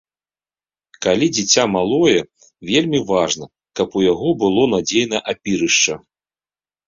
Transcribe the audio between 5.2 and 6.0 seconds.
апірышча.